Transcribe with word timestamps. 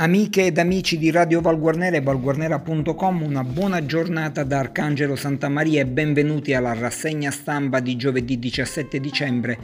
Amiche 0.00 0.46
ed 0.46 0.56
amici 0.56 0.96
di 0.96 1.10
Radio 1.10 1.42
Valguarnera 1.42 1.94
e 1.94 2.00
valguarnera.com, 2.00 3.22
una 3.22 3.44
buona 3.44 3.84
giornata 3.84 4.44
da 4.44 4.60
Arcangelo 4.60 5.14
Santa 5.14 5.50
Maria 5.50 5.82
e 5.82 5.86
benvenuti 5.86 6.54
alla 6.54 6.72
rassegna 6.72 7.30
stampa 7.30 7.80
di 7.80 7.96
giovedì 7.96 8.38
17 8.38 8.98
dicembre, 8.98 9.58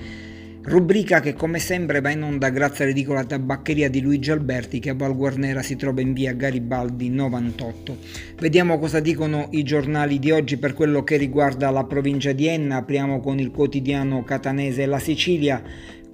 rubrica 0.65 1.21
che 1.21 1.33
come 1.33 1.59
sempre 1.59 2.03
va 2.03 2.11
in 2.11 2.23
onda 2.23 2.51
grazie 2.51 2.85
all'edicola 2.85 3.25
tabaccheria 3.25 3.89
di 3.89 4.03
Luigi 4.03 4.31
Alberti 4.31 4.79
che 4.79 4.91
a 4.91 4.95
Valguarnera 4.95 5.63
si 5.63 5.75
trova 5.75 6.03
in 6.03 6.13
via 6.13 6.35
Garibaldi 6.35 7.09
98. 7.09 7.97
Vediamo 8.39 8.79
cosa 8.79 9.01
dicono 9.01 9.49
i 9.53 9.63
giornali 9.63 10.19
di 10.19 10.33
oggi 10.33 10.59
per 10.59 10.75
quello 10.75 11.03
che 11.03 11.17
riguarda 11.17 11.71
la 11.71 11.85
provincia 11.85 12.33
di 12.33 12.47
Enna, 12.47 12.77
apriamo 12.77 13.21
con 13.21 13.39
il 13.39 13.51
quotidiano 13.51 14.23
catanese 14.23 14.85
La 14.85 14.99
Sicilia 14.99 15.63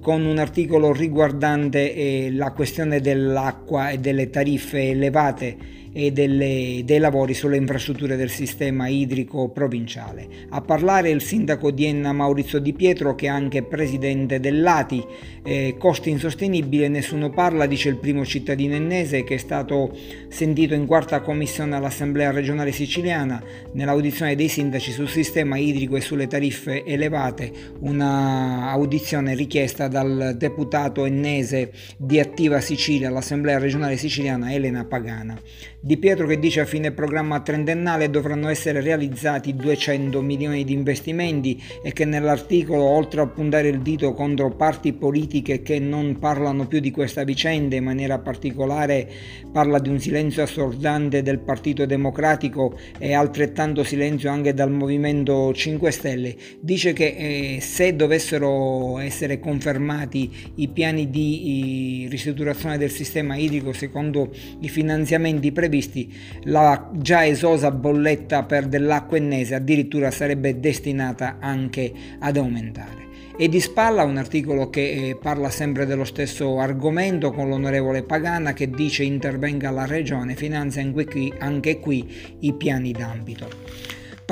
con 0.03 0.27
un 0.27 0.39
articolo 0.39 0.93
riguardante 0.93 1.95
eh, 1.95 2.31
la 2.33 2.51
questione 2.51 3.01
dell'acqua 3.01 3.91
e 3.91 3.99
delle 3.99 4.31
tariffe 4.31 4.91
elevate 4.91 5.57
e 5.93 6.11
delle, 6.11 6.83
dei 6.85 6.99
lavori 6.99 7.35
sulle 7.35 7.57
infrastrutture 7.57 8.17
del 8.17 8.31
sistema 8.31 8.89
idrico 8.89 9.49
provinciale. 9.51 10.27
A 10.51 10.61
parlare 10.61 11.11
il 11.11 11.21
sindaco 11.21 11.71
di 11.71 11.87
Enna 11.87 12.13
Maurizio 12.13 12.59
Di 12.59 12.73
Pietro 12.73 13.15
che 13.15 13.27
è 13.27 13.29
anche 13.29 13.63
presidente 13.63 14.41
dell'ATI, 14.41 15.05
eh, 15.45 15.75
costi 15.79 16.11
insostenibili, 16.11 16.89
nessuno 16.89 17.31
parla, 17.31 17.67
dice 17.67 17.89
il 17.89 17.97
primo 17.97 18.25
cittadino 18.25 18.75
ennese 18.75 19.25
che 19.25 19.35
è 19.35 19.39
stato 19.39 19.97
sentito 20.29 20.75
in 20.75 20.87
quarta 20.87 21.21
commissione 21.21 21.77
all'Assemblea 21.77 22.31
regionale 22.31 22.73
siciliana 22.73 23.43
nell'audizione 23.73 24.35
dei 24.35 24.49
sindaci 24.49 24.93
sul 24.93 25.09
sistema 25.09 25.57
idrico 25.57 25.97
e 25.97 26.01
sulle 26.01 26.27
tariffe 26.27 26.85
elevate, 26.85 27.53
una 27.81 28.71
audizione 28.71 29.35
richiesta 29.35 29.89
dal 29.89 30.35
deputato 30.37 31.05
ennese 31.05 31.73
di 31.99 32.21
Attiva 32.21 32.61
Sicilia 32.61 33.09
all'Assemblea 33.09 33.59
regionale 33.59 33.97
siciliana 33.97 34.53
Elena 34.53 34.85
Pagana. 34.85 35.39
Di 35.85 35.97
Pietro 35.97 36.29
che 36.29 36.39
dice 36.39 36.61
a 36.61 36.65
fine 36.65 36.93
programma 36.93 37.41
trentennale 37.41 38.09
dovranno 38.09 38.49
essere 38.49 38.81
realizzati 38.81 39.57
200 39.57 40.23
milioni 40.23 40.63
di 40.63 40.75
investimenti 40.75 41.61
e 41.83 41.93
che 41.93 42.05
nell'articolo, 42.05 42.85
oltre 42.85 43.23
a 43.23 43.27
puntare 43.27 43.67
il 43.67 43.81
dito 43.81 44.15
contro 44.15 44.55
parti 44.55 44.93
politiche 44.93 45.61
che 45.61 45.81
non 45.81 46.21
parlano 46.21 46.69
più 46.69 46.79
di 46.79 46.93
questa 46.93 47.25
vicenda, 47.25 47.75
in 47.75 47.83
maniera 47.83 48.21
particolare 48.21 49.11
parla 49.51 49.81
di 49.81 49.89
un 49.89 49.99
silenzio 49.99 50.45
assordante 50.45 51.21
del 51.21 51.41
Partito 51.41 51.85
Democratico 51.85 52.79
e 52.97 53.13
altrettanto 53.13 53.83
silenzio 53.83 54.31
anche 54.31 54.55
dal 54.55 54.71
Movimento 54.71 55.53
5 55.53 55.91
Stelle, 55.91 56.37
dice 56.61 56.93
che 56.93 57.57
eh, 57.57 57.61
se 57.61 57.97
dovessero 57.97 59.01
essere 59.01 59.41
confermati 59.41 60.31
i 60.55 60.69
piani 60.69 61.11
di 61.11 62.07
ristrutturazione 62.09 62.79
del 62.79 62.91
sistema 62.91 63.35
idrico 63.35 63.73
secondo 63.73 64.31
i 64.61 64.69
finanziamenti 64.69 65.51
previsti, 65.51 65.71
previsti, 65.73 66.13
la 66.45 66.91
già 66.93 67.25
esosa 67.25 67.71
bolletta 67.71 68.43
per 68.43 68.67
dell'acqua 68.67 69.17
ennese 69.17 69.55
addirittura 69.55 70.11
sarebbe 70.11 70.61
destinata 70.61 71.39
anche 71.41 71.91
ad 72.19 72.37
aumentare. 72.37 73.01
E 73.39 73.49
di 73.49 73.61
spalla 73.61 74.05
un 74.05 74.19
articolo 74.19 74.69
che 74.69 74.91
eh, 74.91 75.17
parla 75.17 75.49
sempre 75.49 75.87
dello 75.87 76.05
stesso 76.05 76.59
argomento 76.59 77.33
con 77.33 77.49
l'onorevole 77.49 78.03
Pagana 78.03 78.53
che 78.53 78.69
dice 78.69 79.05
intervenga 79.05 79.71
la 79.71 79.87
regione, 79.87 80.35
finanzia 80.35 80.83
anche 80.83 81.05
qui, 81.07 81.33
anche 81.39 81.81
qui 81.81 82.37
i 82.41 82.53
piani 82.53 82.93
d'ambito. 82.93 83.49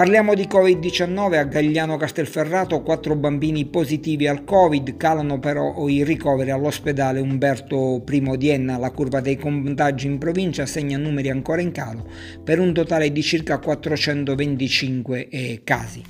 Parliamo 0.01 0.33
di 0.33 0.45
Covid-19 0.45 1.37
a 1.37 1.45
Gagliano 1.45 1.99
Castelferrato, 1.99 2.81
quattro 2.81 3.17
bambini 3.17 3.67
positivi 3.67 4.27
al 4.27 4.45
Covid, 4.45 4.97
calano 4.97 5.39
però 5.39 5.87
i 5.89 6.05
ricoveri 6.05 6.51
all'ospedale 6.51 7.21
Umberto 7.21 8.03
I 8.09 8.37
di 8.39 8.49
Enna, 8.49 8.79
la 8.79 8.93
curva 8.93 9.21
dei 9.21 9.37
contagi 9.37 10.07
in 10.07 10.17
provincia 10.17 10.65
segna 10.65 10.97
numeri 10.97 11.29
ancora 11.29 11.61
in 11.61 11.71
calo 11.71 12.09
per 12.43 12.61
un 12.61 12.73
totale 12.73 13.13
di 13.13 13.21
circa 13.21 13.59
425 13.59 15.29
eh, 15.29 15.61
casi. 15.65 16.03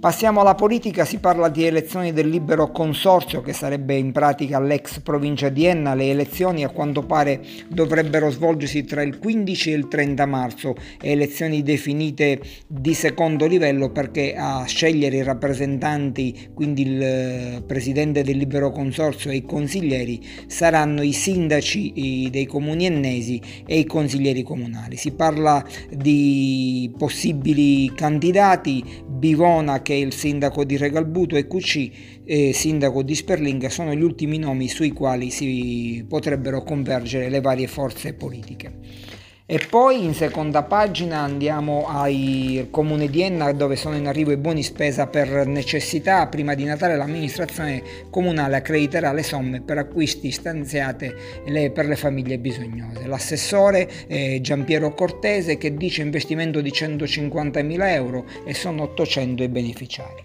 Passiamo 0.00 0.42
alla 0.42 0.54
politica, 0.54 1.04
si 1.04 1.18
parla 1.18 1.48
di 1.48 1.64
elezioni 1.64 2.12
del 2.12 2.28
libero 2.28 2.70
consorzio 2.70 3.40
che 3.40 3.52
sarebbe 3.52 3.96
in 3.96 4.12
pratica 4.12 4.60
l'ex 4.60 5.00
provincia 5.00 5.48
di 5.48 5.64
Enna. 5.66 5.94
Le 5.94 6.10
elezioni 6.10 6.62
a 6.62 6.68
quanto 6.68 7.02
pare 7.02 7.40
dovrebbero 7.66 8.30
svolgersi 8.30 8.84
tra 8.84 9.02
il 9.02 9.18
15 9.18 9.72
e 9.72 9.74
il 9.74 9.88
30 9.88 10.24
marzo, 10.24 10.76
elezioni 11.00 11.64
definite 11.64 12.40
di 12.68 12.94
secondo 12.94 13.46
livello 13.46 13.90
perché 13.90 14.36
a 14.36 14.64
scegliere 14.66 15.16
i 15.16 15.24
rappresentanti, 15.24 16.50
quindi 16.54 16.82
il 16.82 17.02
eh, 17.02 17.62
presidente 17.66 18.22
del 18.22 18.36
libero 18.36 18.70
consorzio 18.70 19.32
e 19.32 19.36
i 19.36 19.44
consiglieri, 19.44 20.24
saranno 20.46 21.02
i 21.02 21.12
sindaci 21.12 22.28
dei 22.30 22.46
comuni 22.46 22.86
ennesi 22.86 23.42
e 23.66 23.80
i 23.80 23.84
consiglieri 23.84 24.44
comunali. 24.44 24.96
Si 24.96 25.10
parla 25.10 25.64
di 25.90 26.88
possibili 26.96 27.92
candidati, 27.96 28.84
Bivona 29.04 29.82
che 29.88 29.94
il 29.94 30.12
sindaco 30.12 30.64
di 30.64 30.76
Regalbuto 30.76 31.34
e 31.34 31.46
QC, 31.46 31.90
eh, 32.26 32.52
sindaco 32.52 33.02
di 33.02 33.14
Sperlinga, 33.14 33.70
sono 33.70 33.94
gli 33.94 34.02
ultimi 34.02 34.36
nomi 34.36 34.68
sui 34.68 34.90
quali 34.90 35.30
si 35.30 36.04
potrebbero 36.06 36.62
convergere 36.62 37.30
le 37.30 37.40
varie 37.40 37.68
forze 37.68 38.12
politiche. 38.12 39.16
E 39.50 39.66
poi 39.66 40.04
in 40.04 40.12
seconda 40.12 40.62
pagina 40.62 41.20
andiamo 41.20 41.86
al 41.88 42.68
comune 42.70 43.08
di 43.08 43.22
Enna 43.22 43.50
dove 43.52 43.76
sono 43.76 43.96
in 43.96 44.06
arrivo 44.06 44.30
i 44.30 44.36
buoni 44.36 44.62
spesa 44.62 45.06
per 45.06 45.46
necessità. 45.46 46.26
Prima 46.26 46.52
di 46.52 46.64
Natale 46.64 46.96
l'amministrazione 46.98 47.82
comunale 48.10 48.56
accrediterà 48.56 49.10
le 49.14 49.22
somme 49.22 49.62
per 49.62 49.78
acquisti 49.78 50.30
stanziate 50.30 51.14
per 51.72 51.86
le 51.86 51.96
famiglie 51.96 52.36
bisognose. 52.36 53.06
L'assessore 53.06 53.88
Giampiero 54.42 54.92
Cortese 54.92 55.56
che 55.56 55.74
dice 55.74 56.02
investimento 56.02 56.60
di 56.60 56.70
150.000 56.70 57.88
euro 57.88 58.26
e 58.44 58.52
sono 58.52 58.82
800 58.82 59.42
i 59.44 59.48
beneficiari. 59.48 60.24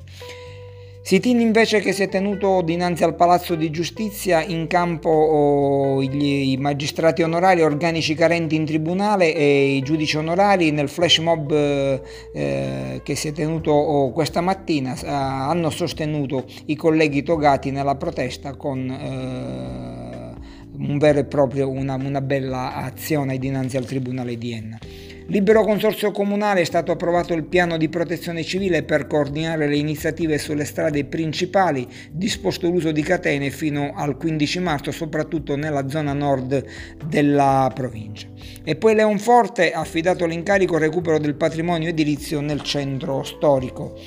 Sitin 1.06 1.42
invece 1.42 1.82
che 1.82 1.92
si 1.92 2.02
è 2.04 2.08
tenuto 2.08 2.62
dinanzi 2.62 3.04
al 3.04 3.16
Palazzo 3.16 3.56
di 3.56 3.70
Giustizia 3.70 4.42
in 4.42 4.68
campo 4.68 5.10
oh, 5.10 6.02
i 6.02 6.56
magistrati 6.58 7.22
onorari, 7.22 7.62
organici 7.62 8.14
carenti 8.14 8.56
in 8.56 8.64
tribunale 8.64 9.36
e 9.36 9.76
i 9.76 9.82
giudici 9.82 10.16
onorari 10.16 10.72
nel 10.72 10.88
flash 10.88 11.18
mob 11.18 11.52
eh, 11.52 13.02
che 13.04 13.16
si 13.16 13.28
è 13.28 13.32
tenuto 13.34 14.12
questa 14.14 14.40
mattina 14.40 14.94
eh, 14.98 15.10
hanno 15.10 15.70
sostenuto 15.72 16.46
i 16.68 16.78
colleghi 16.78 17.22
togati 17.22 17.70
nella 17.70 17.96
protesta 17.96 18.56
con 18.56 18.90
eh, 18.90 20.34
un 20.78 20.98
vero 21.00 21.20
e 21.20 21.26
proprio 21.26 21.70
una, 21.70 21.96
una 21.96 22.22
bella 22.22 22.76
azione 22.76 23.38
dinanzi 23.38 23.76
al 23.76 23.84
Tribunale 23.84 24.38
di 24.38 24.54
Enna. 24.54 24.80
Libero 25.28 25.64
Consorzio 25.64 26.12
Comunale 26.12 26.62
è 26.62 26.66
stato 26.66 26.92
approvato 26.92 27.34
il 27.34 27.46
piano 27.46 27.78
di 27.78 27.88
protezione 27.88 28.44
civile 28.44 28.84
per 28.84 29.08
coordinare 29.08 29.68
le 29.68 29.78
iniziative 29.78 30.38
sulle 30.38 30.66
strade 30.66 31.06
principali, 31.06 31.88
disposto 32.12 32.70
l'uso 32.70 32.92
di 32.92 33.02
catene 33.02 33.50
fino 33.50 33.94
al 33.96 34.18
15 34.18 34.60
marzo, 34.60 34.92
soprattutto 34.92 35.56
nella 35.56 35.88
zona 35.88 36.12
nord 36.12 36.66
della 37.06 37.72
provincia. 37.74 38.28
E 38.66 38.76
poi 38.76 38.96
Leonforte 38.96 39.72
ha 39.72 39.80
affidato 39.80 40.26
l'incarico 40.26 40.78
recupero 40.78 41.18
del 41.20 41.36
patrimonio 41.36 41.88
edilizio 41.88 42.42
nel 42.42 42.62
centro 42.62 43.24
storico. 43.24 43.98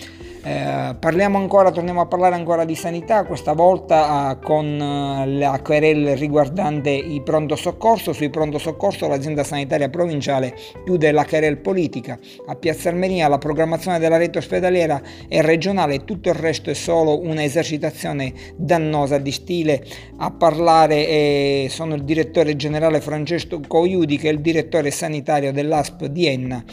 Eh, 0.46 0.94
parliamo 1.00 1.38
ancora, 1.38 1.72
torniamo 1.72 2.00
a 2.00 2.06
parlare 2.06 2.36
ancora 2.36 2.64
di 2.64 2.76
sanità, 2.76 3.24
questa 3.24 3.52
volta 3.52 4.30
eh, 4.30 4.44
con 4.44 4.64
eh, 4.64 5.26
la 5.26 5.60
querela 5.60 6.14
riguardante 6.14 6.90
i 6.90 7.20
pronto 7.20 7.56
soccorso. 7.56 8.12
Sui 8.12 8.30
pronto 8.30 8.56
soccorso 8.58 9.08
l'azienda 9.08 9.42
sanitaria 9.42 9.88
provinciale 9.88 10.54
chiude 10.84 11.10
la 11.10 11.24
querela 11.24 11.56
politica. 11.56 12.16
A 12.46 12.54
Piazza 12.54 12.90
Armenia 12.90 13.26
la 13.26 13.38
programmazione 13.38 13.98
della 13.98 14.18
rete 14.18 14.38
ospedaliera 14.38 15.02
è 15.26 15.40
regionale, 15.40 16.04
tutto 16.04 16.28
il 16.28 16.36
resto 16.36 16.70
è 16.70 16.74
solo 16.74 17.20
un'esercitazione 17.22 18.32
dannosa 18.54 19.18
di 19.18 19.32
stile. 19.32 19.84
A 20.19 20.31
parlare 20.31 21.08
eh, 21.08 21.66
sono 21.70 21.96
il 21.96 22.04
direttore 22.04 22.54
generale 22.54 23.00
Francesco 23.00 23.60
Coiudi 23.66 24.16
che 24.16 24.28
è 24.28 24.32
il 24.32 24.40
direttore 24.40 24.92
sanitario 24.92 25.52
dell'ASP 25.52 26.04
di 26.04 26.28
Enna 26.28 26.64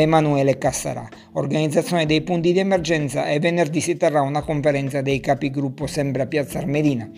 Emanuele 0.00 0.58
Cassarà. 0.58 1.06
Organizzazione 1.32 2.06
dei 2.06 2.22
punti 2.22 2.52
di 2.52 2.58
emergenza 2.58 3.26
e 3.26 3.38
venerdì 3.38 3.80
si 3.80 3.96
terrà 3.96 4.22
una 4.22 4.42
conferenza 4.42 5.02
dei 5.02 5.20
capigruppo 5.20 5.86
sempre 5.86 6.22
a 6.22 6.26
Piazza 6.26 6.58
Armerina. 6.58 7.08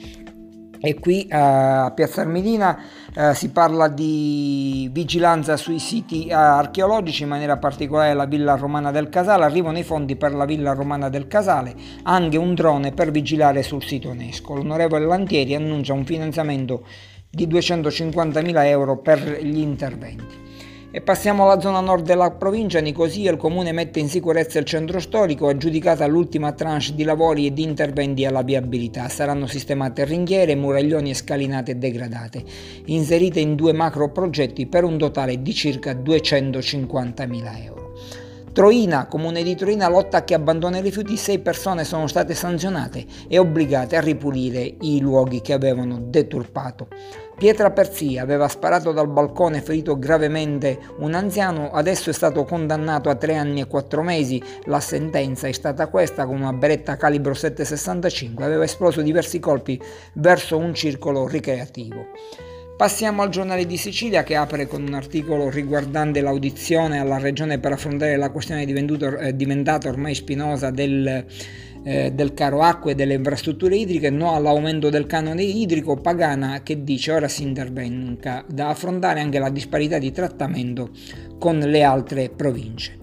E 0.81 0.99
qui 0.99 1.27
uh, 1.31 1.35
a 1.35 1.93
Piazza 1.95 2.21
Armerina 2.21 2.79
uh, 3.17 3.33
si 3.33 3.49
parla 3.49 3.89
di 3.89 4.91
vigilanza 4.93 5.57
sui 5.57 5.79
siti 5.79 6.27
uh, 6.29 6.35
archeologici, 6.35 7.23
in 7.23 7.31
maniera 7.31 7.57
particolare 7.57 8.13
la 8.13 8.27
Villa 8.27 8.55
Romana 8.55 8.91
del 8.91 9.09
Casale. 9.09 9.45
Arrivano 9.45 9.79
i 9.79 9.83
fondi 9.83 10.17
per 10.17 10.35
la 10.35 10.45
Villa 10.45 10.75
Romana 10.75 11.09
del 11.09 11.27
Casale, 11.27 11.75
anche 12.03 12.37
un 12.37 12.55
drone 12.55 12.93
per 12.93 13.11
vigilare 13.11 13.63
sul 13.63 13.83
sito 13.83 14.11
UNESCO. 14.11 14.57
L'onorevole 14.57 15.07
Lantieri 15.07 15.55
annuncia 15.55 15.95
un 15.95 16.05
finanziamento 16.05 16.85
di 17.31 17.47
250.000 17.47 18.67
euro 18.67 18.99
per 18.99 19.43
gli 19.43 19.61
interventi. 19.61 20.54
E 20.97 21.01
passiamo 21.01 21.43
alla 21.43 21.61
zona 21.61 21.81
nord 21.81 22.05
della 22.05 22.31
provincia, 22.31 22.79
Nicosia, 22.79 23.33
il 23.33 23.37
comune 23.37 23.73
mette 23.73 23.99
in 23.99 24.09
sicurezza 24.09 24.61
il 24.61 24.65
centro 24.65 25.01
storico, 25.01 25.49
aggiudicata 25.49 26.07
l'ultima 26.07 26.53
tranche 26.53 26.95
di 26.95 27.03
lavori 27.03 27.47
e 27.47 27.53
di 27.53 27.65
interventi 27.65 28.25
alla 28.25 28.43
viabilità. 28.43 29.09
Saranno 29.09 29.49
sistemate 29.49 30.05
ringhiere, 30.05 30.55
muraglioni 30.55 31.11
e 31.11 31.15
scalinate 31.15 31.79
degradate, 31.79 32.45
inserite 32.85 33.41
in 33.41 33.57
due 33.57 33.73
macro 33.73 34.13
progetti 34.13 34.69
per 34.69 34.85
un 34.85 34.97
totale 34.97 35.43
di 35.43 35.53
circa 35.53 35.95
250.000 35.95 37.65
euro. 37.65 37.84
Troina, 38.55 39.07
comune 39.07 39.43
di 39.43 39.57
Troina, 39.57 39.89
lotta 39.89 40.19
a 40.19 40.23
chi 40.23 40.33
abbandona 40.33 40.79
i 40.79 40.81
rifiuti, 40.81 41.17
sei 41.17 41.41
persone 41.41 41.83
sono 41.83 42.07
state 42.07 42.35
sanzionate 42.35 43.05
e 43.27 43.37
obbligate 43.37 43.97
a 43.97 44.01
ripulire 44.01 44.77
i 44.83 45.01
luoghi 45.01 45.41
che 45.41 45.53
avevano 45.53 45.99
deturpato. 46.01 46.87
Pietra 47.37 47.73
Perzia 47.73 48.23
aveva 48.23 48.47
sparato 48.47 48.93
dal 48.93 49.09
balcone 49.09 49.59
e 49.59 49.61
ferito 49.61 49.99
gravemente 49.99 50.79
un 50.99 51.15
anziano, 51.15 51.73
adesso 51.73 52.11
è 52.11 52.13
stato 52.13 52.45
condannato 52.45 53.11
a 53.11 53.17
tre 53.17 53.35
anni 53.35 53.61
e 53.61 53.67
quattro 53.67 54.05
mesi. 54.05 54.41
La 54.67 54.79
sentenza 54.79 55.49
è 55.49 55.53
stata 55.53 55.89
questa 55.89 56.25
con 56.25 56.37
una 56.37 56.53
beretta 56.53 56.97
calibro 56.97 57.35
765, 57.35 58.45
aveva 58.45 58.63
esploso 58.63 59.03
diversi 59.03 59.41
colpi 59.41 59.83
verso 60.13 60.57
un 60.57 60.75
circolo 60.75 61.27
ricreativo. 61.27 62.07
Passiamo 62.77 63.23
al 63.23 63.29
giornale 63.29 63.67
di 63.67 63.77
Sicilia 63.77 64.25
che 64.25 64.35
apre 64.35 64.67
con 64.67 64.83
un 64.83 64.95
articolo 64.95 65.49
riguardante 65.49 66.21
l'audizione 66.21 66.99
alla 66.99 67.19
regione 67.19 67.61
per 67.61 67.71
affrontare 67.71 68.17
la 68.17 68.31
questione 68.31 68.65
eh, 68.65 69.37
diventata 69.37 69.89
ormai 69.89 70.13
spinosa 70.13 70.71
del, 70.71 71.25
eh, 71.85 72.11
del 72.13 72.35
caro 72.35 72.63
acqua 72.63 72.91
e 72.91 72.97
delle 72.97 73.15
infrastrutture 73.15 73.77
idriche, 73.77 74.11
no 74.11 74.35
all'aumento 74.35 74.91
del 74.91 75.07
canone 75.07 75.45
idrico, 75.45 76.01
Pagana 76.01 76.65
che 76.65 76.83
dice 76.83 77.13
ora 77.13 77.29
si 77.29 77.45
intervenga 77.45 78.45
da 78.49 78.71
affrontare 78.71 79.21
anche 79.21 79.39
la 79.39 79.51
disparità 79.51 79.99
di 79.99 80.11
trattamento 80.11 80.91
con 81.39 81.61
le 81.61 81.83
altre 81.85 82.29
province. 82.29 83.03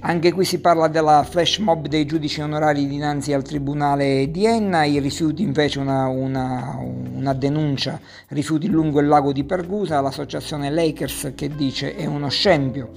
Anche 0.00 0.32
qui 0.32 0.44
si 0.44 0.60
parla 0.60 0.88
della 0.88 1.24
flash 1.28 1.58
mob 1.58 1.88
dei 1.88 2.04
giudici 2.04 2.40
onorari 2.40 2.86
dinanzi 2.86 3.32
al 3.32 3.42
Tribunale 3.42 4.30
di 4.30 4.44
Enna, 4.44 4.84
i 4.84 5.00
rifiuti 5.00 5.42
invece 5.42 5.78
una, 5.78 6.06
una, 6.06 6.78
una 7.14 7.32
denuncia, 7.32 7.98
rifiuti 8.28 8.68
lungo 8.68 9.00
il 9.00 9.08
lago 9.08 9.32
di 9.32 9.42
Pergusa, 9.42 10.00
l'associazione 10.00 10.70
Lakers 10.70 11.32
che 11.34 11.48
dice 11.48 11.96
è 11.96 12.04
uno 12.04 12.28
scempio. 12.28 12.90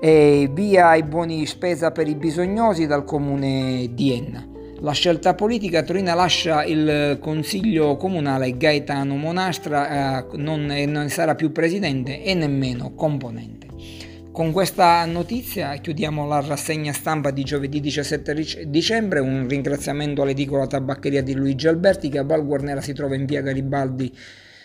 E 0.00 0.48
via 0.52 0.94
i 0.94 1.02
buoni 1.02 1.46
spesa 1.46 1.90
per 1.90 2.06
i 2.06 2.14
bisognosi 2.14 2.86
dal 2.86 3.04
comune 3.04 3.88
di 3.92 4.12
Enna. 4.12 4.46
La 4.82 4.92
scelta 4.92 5.34
politica, 5.34 5.82
Torino 5.82 6.14
lascia 6.14 6.64
il 6.64 7.18
consiglio 7.20 7.96
comunale 7.96 8.56
Gaetano 8.56 9.16
Monastra, 9.16 10.20
eh, 10.20 10.26
non, 10.36 10.66
non 10.86 11.08
sarà 11.08 11.34
più 11.34 11.50
presidente 11.50 12.22
e 12.22 12.34
nemmeno 12.34 12.94
componente. 12.94 13.69
Con 14.32 14.52
questa 14.52 15.04
notizia 15.06 15.74
chiudiamo 15.76 16.24
la 16.24 16.40
rassegna 16.40 16.92
stampa 16.92 17.32
di 17.32 17.42
giovedì 17.42 17.80
17 17.80 18.68
dicembre. 18.68 19.18
Un 19.18 19.48
ringraziamento 19.48 20.22
all'edicola 20.22 20.68
tabaccheria 20.68 21.20
di 21.20 21.34
Luigi 21.34 21.66
Alberti 21.66 22.08
che 22.08 22.18
a 22.18 22.24
Val 22.24 22.46
Guarnera 22.46 22.80
si 22.80 22.92
trova 22.92 23.16
in 23.16 23.26
via 23.26 23.42
Garibaldi 23.42 24.16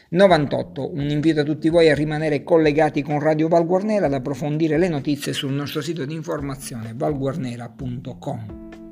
98. 0.10 0.92
Un 0.94 1.10
invito 1.10 1.40
a 1.40 1.44
tutti 1.44 1.70
voi 1.70 1.90
a 1.90 1.96
rimanere 1.96 2.44
collegati 2.44 3.02
con 3.02 3.20
Radio 3.20 3.48
Val 3.48 3.66
Guarnera 3.66 4.06
ad 4.06 4.14
approfondire 4.14 4.78
le 4.78 4.88
notizie 4.88 5.34
sul 5.34 5.54
nostro 5.54 5.82
sito 5.82 6.06
di 6.06 6.14
informazione 6.14 6.94
valguarnera.com. 6.96 8.85